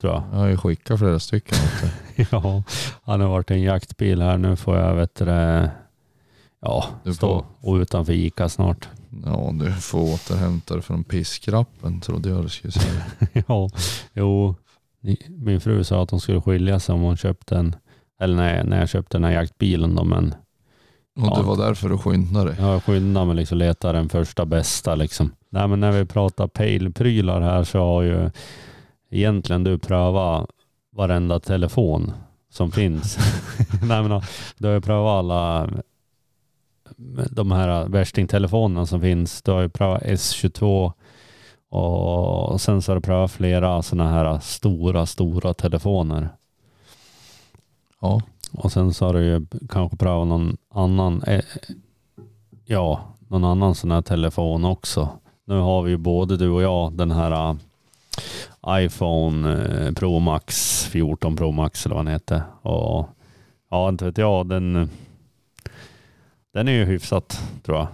[0.00, 0.22] tror jag.
[0.32, 1.58] Jag har ju skickat flera stycken.
[2.30, 2.62] Ja,
[3.02, 4.38] han har varit en jaktbil här.
[4.38, 5.24] Nu får jag vet du,
[6.60, 8.88] ja, Du stå och utanför Ica snart.
[9.24, 13.02] Ja, du får återhämta dig från piskrappen trodde jag du skulle säga.
[13.46, 13.70] ja,
[14.12, 14.54] jo.
[15.28, 17.76] Min fru sa att hon skulle skilja sig om hon köpte en,
[18.20, 20.34] eller nej, när jag köpte den här jaktbilen då, men
[21.20, 21.36] Och Ja.
[21.36, 22.60] det var därför du skyndade dig.
[22.60, 25.30] jag skyndar mig liksom leta den första bästa liksom.
[25.50, 28.30] Nej men när vi pratar pale-prylar här så har ju
[29.10, 30.50] egentligen du prövat
[30.96, 32.12] varenda telefon
[32.50, 33.18] som finns.
[33.82, 34.22] Nej men
[34.58, 35.70] du har ju prövat alla
[37.30, 39.42] de här värstingtelefonerna som finns.
[39.42, 40.92] Du har ju prövat S22
[41.68, 46.28] och sen så har du prövat flera sådana här stora, stora telefoner.
[48.00, 51.44] Ja, Och sen så har du ju kanske prövat någon annan, eh,
[52.64, 55.08] ja, någon annan sån här telefon också.
[55.44, 57.56] Nu har vi ju både du och jag den här eh,
[58.84, 62.42] iPhone Pro Max 14 Pro Max eller vad den heter.
[62.62, 63.08] Och
[63.70, 64.90] ja, inte vet jag, den,
[66.52, 67.88] den är ju hyfsat tror jag.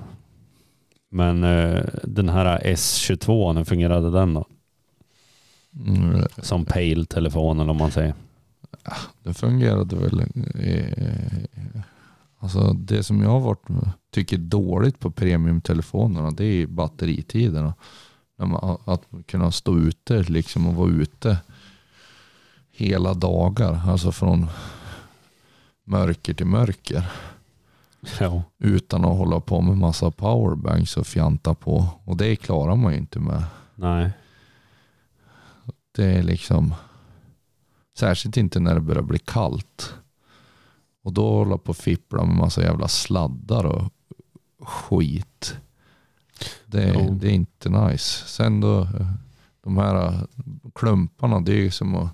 [1.11, 4.47] Men eh, den här S22, hur fungerade den då?
[5.87, 8.15] mm, Som Pale-telefon eller om man säger.
[8.83, 10.21] Ah, den fungerade väl.
[10.55, 11.81] Eh, eh,
[12.39, 13.63] Alltså det som jag har varit,
[14.11, 17.75] tycker dåligt på premiumtelefonerna det är batteritiderna.
[18.85, 21.39] Att kunna stå ute liksom och vara ute
[22.71, 23.81] hela dagar.
[23.89, 24.47] Alltså från
[25.85, 27.11] mörker till mörker.
[28.21, 28.43] Ja.
[28.59, 31.87] Utan att hålla på med massa powerbanks och fjanta på.
[32.05, 33.43] Och det klarar man ju inte med.
[33.75, 34.11] Nej.
[35.93, 36.75] Det är liksom,
[37.99, 39.95] särskilt inte när det börjar bli kallt.
[41.03, 43.93] Och då hålla på och fippla med massa jävla sladdar och
[44.69, 45.57] skit.
[46.67, 47.15] Det, är- Jo.
[47.21, 48.29] det är inte nice.
[48.29, 48.89] Sen då,
[49.61, 50.27] de här
[50.75, 52.09] klumparna, det är ju som att,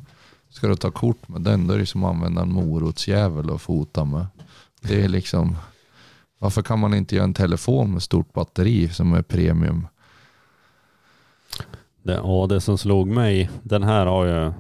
[0.49, 3.63] ska du ta kort med den, då är det som att använda en morotsjävel och
[3.63, 4.27] fota med.
[4.81, 5.57] Det är liksom,
[6.43, 9.87] varför kan man inte göra en telefon med stort batteri som är premium?
[12.03, 14.53] Det, och det som slog mig, den här har ju,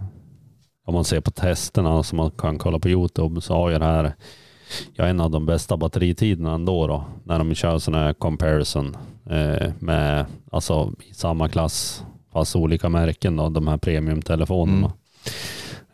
[0.87, 3.85] om man ser på testerna som man kan kolla på Youtube, så har ju det
[3.85, 4.14] här
[4.95, 8.97] ja, en av de bästa batteritiderna ändå då, när de kör sådana här comparison
[9.30, 14.93] eh, med, alltså i samma klass, fast olika märken då, de här premiumtelefonerna.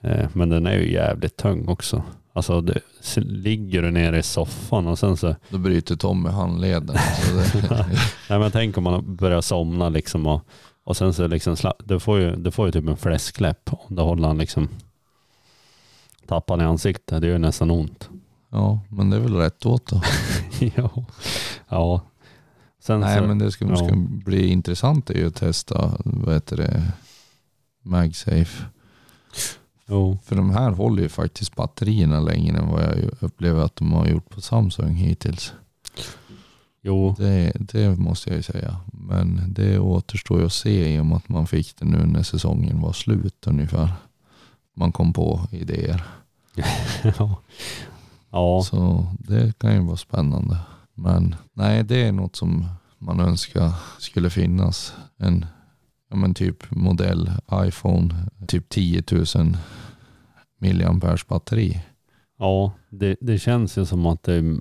[0.01, 2.03] Eh, men den är ju jävligt tung också.
[2.39, 2.81] Alltså det,
[3.17, 6.97] ligger du ner i soffan och sen så Då bryter Tommy handleden.
[6.99, 7.87] Så det,
[8.31, 10.43] Nej men tänk om man börjar somna liksom och,
[10.85, 14.03] och sen så liksom, du får ju, du får ju typ en fläskläpp om du
[14.03, 14.69] håller han liksom
[16.27, 17.21] tappar i ansiktet.
[17.21, 18.09] Det gör ju nästan ont.
[18.51, 20.03] ja, men det är väl rätt åt då.
[20.77, 21.05] ja.
[21.69, 22.01] ja.
[22.81, 23.77] Sen Nej, så, men det ska, ja.
[23.77, 26.93] ska bli intressant är ju att testa, vad heter det,
[27.83, 28.65] MagSafe.
[29.89, 33.93] Jo, För de här håller ju faktiskt batterierna längre än vad jag upplever att de
[33.93, 35.53] har gjort på Samsung hittills.
[36.83, 38.77] jo, Det, det måste jag ju säga.
[38.93, 42.23] Men det återstår ju att se i och med att man fick det nu när
[42.23, 43.93] säsongen var slut ungefär.
[44.77, 46.03] Man kom på idéer.
[47.19, 47.37] ja.
[48.31, 48.63] ja.
[48.65, 50.59] Så det kan ju vara spännande.
[50.95, 52.67] Men nej, det är något som
[52.99, 54.95] man önskar skulle finnas.
[55.17, 55.47] En
[56.11, 58.15] ja, men typ modell iPhone,
[58.49, 59.57] typ 10 000
[60.59, 61.81] milliampers batteri.
[62.39, 64.59] ja det, det känns ju som att det,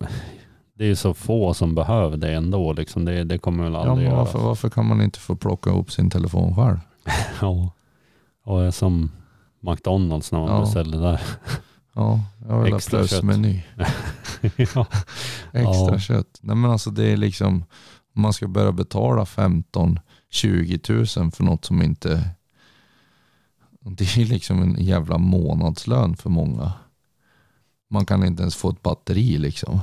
[0.73, 2.73] det är så få som behöver det ändå.
[2.73, 3.05] Liksom.
[3.05, 4.15] Det, det kommer väl Ja, aldrig men göra.
[4.17, 6.77] varför, varför kan man inte få plocka upp sin telefon själv?
[7.41, 7.71] Ja.
[8.43, 9.11] Och det är som
[9.59, 10.59] McDonalds när man Ja.
[10.59, 11.21] beställer där.
[11.93, 13.63] Ja, jag vill ha Extra plusmeny.
[14.75, 14.85] ja.
[15.53, 15.99] Extra Ja.
[15.99, 16.39] kött.
[16.41, 17.63] Nej men alltså det är liksom,
[18.15, 22.29] om man ska börja betala 15 20 000 för något som inte,
[23.89, 26.71] det är liksom en jävla månadslön för många.
[27.89, 29.79] Man kan inte ens få ett batteri liksom.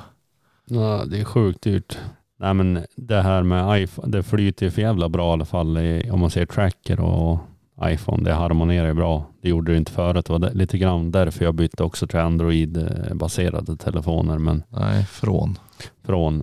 [0.67, 1.99] Ja, det är sjukt dyrt.
[2.39, 5.79] Nej men det här med iPhone, det flyter ju för jävla bra i alla fall
[5.79, 7.39] i, om man ser tracker och
[7.83, 8.25] iPhone.
[8.25, 9.27] Det harmonerar ju bra.
[9.43, 10.27] Det gjorde det inte förut.
[10.27, 14.39] Det var lite grann därför jag bytte också till Android-baserade telefoner.
[14.39, 15.59] Men Nej, från.
[16.03, 16.43] från,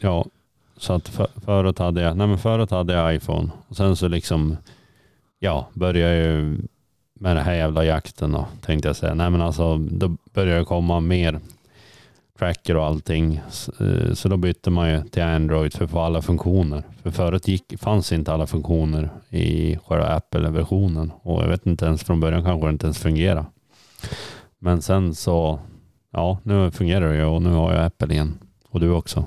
[0.00, 0.24] ja,
[0.76, 3.50] så att för, förut hade jag, nej men förut hade jag iPhone.
[3.68, 4.56] Och sen så liksom,
[5.38, 6.58] ja, började jag ju
[7.18, 9.14] med den här jävla jakten då, tänkte jag säga.
[9.14, 11.40] Nej men alltså, då började det komma mer
[12.38, 13.36] tracker och allting.
[13.80, 16.82] Eh, Så då bytte man ju till Android för att få alla funktioner.
[17.02, 21.12] För förut gick, fanns inte alla funktioner i själva Apple-versionen.
[21.22, 23.44] Och jag vet inte ens från början kanske det inte ens fungerade.
[24.58, 25.60] Men sen så,
[26.12, 28.38] ja, nu fungerar det ju och nu har jag Apple igen.
[28.68, 29.26] Och du också.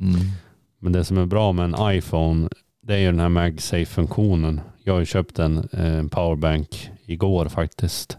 [0.00, 0.20] Mm.
[0.78, 2.48] Men det som är bra med en iPhone,
[2.82, 4.60] det är ju den här MagSafe-funktionen.
[4.84, 8.16] Jag har ju köpt en eh, powerbank igår faktiskt.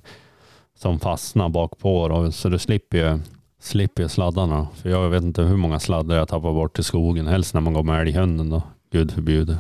[0.76, 3.20] Som fastnar bak på då, så du slipper ju,
[3.59, 4.68] slipper ju sladdarna.
[4.76, 7.28] För jag vet inte hur många sladdar jag tappar bort i skogen.
[7.28, 8.64] Helst när man går med älghunden då.
[8.91, 9.57] Gud förbjude.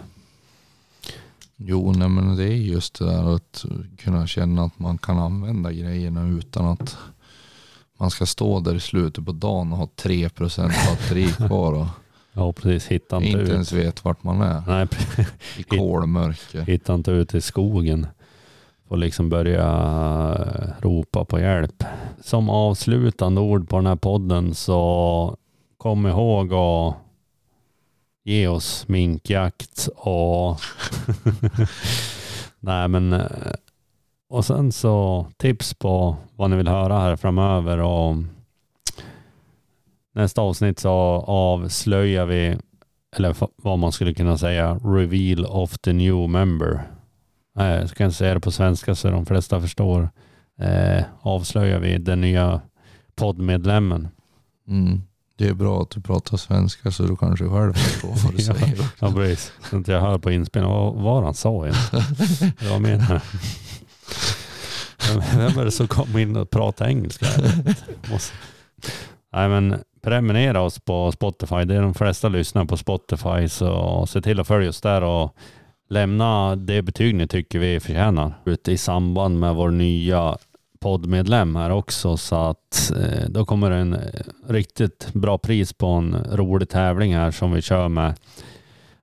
[1.55, 3.65] Jo, nej men det är just det där att
[3.97, 6.97] kunna känna att man kan använda grejerna utan att
[7.99, 11.73] man ska stå där i slutet på dagen och ha 3% batteri kvar
[12.33, 13.49] Ja precis, hitta inte, inte ut.
[13.49, 14.63] ens vet vart man är.
[14.67, 14.87] Nej,
[15.57, 16.61] I kolmörker.
[16.61, 18.07] hitta inte ut i skogen.
[18.87, 19.67] Får liksom börja
[20.39, 21.83] eh, ropa på hjälp.
[22.21, 25.37] Som avslutande ord på den här podden så
[25.77, 26.95] kom ihåg att
[28.23, 30.59] ge oss minkjakt och
[32.59, 33.25] nej men eh,
[34.29, 38.15] och sen så tips på vad ni vill höra här framöver och
[40.13, 40.89] nästa avsnitt så
[41.27, 42.57] avslöjar vi
[43.15, 46.81] eller vad man skulle kunna säga reveal of the new member.
[47.55, 50.09] Nej, jag ska inte säga det på svenska så de flesta förstår.
[50.61, 52.61] Eh, avslöjar vi den nya
[53.15, 54.07] poddmedlemmen.
[54.67, 55.01] Mm.
[55.37, 58.85] Det är bra att du pratar svenska så du kanske själv förstår vad du säger.
[58.99, 59.51] Ja, precis.
[59.69, 62.05] Så inte jag hör på inspelningen vad var han sa egentligen.
[62.71, 63.21] Vad menar jag?
[65.37, 67.25] Vem- är det som kommer in och pratar engelska?
[68.11, 68.33] Måste...
[69.33, 71.65] Nej men prenumerera oss på Spotify.
[71.65, 75.35] Det är de flesta lyssnar på Spotify så se till att följa oss där och
[75.89, 78.33] lämna det betyg ni tycker vi förtjänar.
[78.45, 80.37] Ute i samband med vår nya
[80.79, 83.97] poddmedlem här också så att eh, då kommer det en
[84.47, 88.13] riktigt bra pris på en rolig tävling här som vi kör med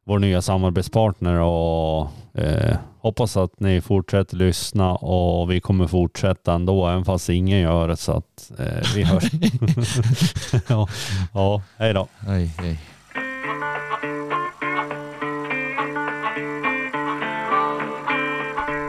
[0.09, 6.87] vår nya samarbetspartner och eh, hoppas att ni fortsätter lyssna och vi kommer fortsätta ändå
[6.87, 9.25] även fast ingen gör det så att eh, vi hörs.
[10.69, 10.89] ja,
[11.35, 12.09] ja, hej då.
[12.19, 12.79] Hej, hej.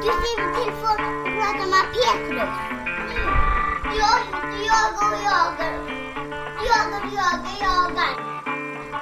[0.02, 2.56] Du skriver telefon och pratar med Petrus.
[3.84, 4.32] Du jagar,
[4.96, 5.74] och jagar.
[6.60, 8.14] Du jagar, du jagar, jagar.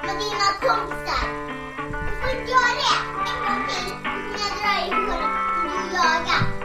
[0.06, 1.47] Med dina kompisar.
[2.28, 2.82] 我教你
[3.24, 3.48] 你不
[4.36, 5.18] 你在就让
[5.64, 6.57] 了就要干